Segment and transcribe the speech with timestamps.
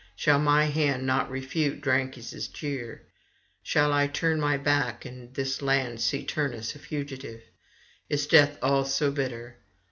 [0.15, 3.01] Shall my hand not refute Drances' jeers?
[3.61, 7.41] shall I turn my back, and this land see Turnus a fugitive?
[8.09, 9.57] Is Death all so bitter?